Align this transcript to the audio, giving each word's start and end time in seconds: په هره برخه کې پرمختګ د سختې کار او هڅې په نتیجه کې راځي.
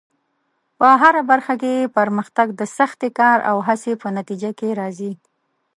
په 0.79 0.87
هره 1.01 1.21
برخه 1.31 1.53
کې 1.61 1.91
پرمختګ 1.97 2.47
د 2.59 2.61
سختې 2.77 3.09
کار 3.19 3.37
او 3.49 3.57
هڅې 3.67 3.93
په 4.01 4.07
نتیجه 4.17 4.51
کې 4.59 4.69
راځي. 4.79 5.11